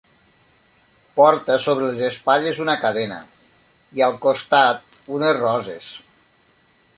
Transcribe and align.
Porta 1.19 1.57
sobre 1.65 1.89
les 1.89 2.01
espatlles 2.07 2.61
una 2.65 2.77
cadena 2.85 3.19
i, 3.45 4.01
al 4.09 4.17
costat, 4.25 4.99
unes 5.19 5.39
roses. 5.45 5.93